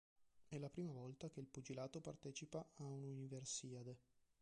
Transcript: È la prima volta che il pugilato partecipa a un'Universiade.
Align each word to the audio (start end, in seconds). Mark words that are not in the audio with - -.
È 0.47 0.57
la 0.57 0.71
prima 0.71 0.91
volta 0.91 1.29
che 1.29 1.39
il 1.41 1.45
pugilato 1.45 2.01
partecipa 2.01 2.65
a 2.77 2.85
un'Universiade. 2.85 3.97